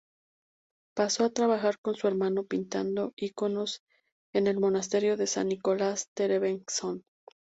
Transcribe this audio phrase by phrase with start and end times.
[0.95, 3.83] Pasó a trabajar con su hermano pintando iconos
[4.33, 7.03] en el Monasterio de San Nicolás-Terebenskom.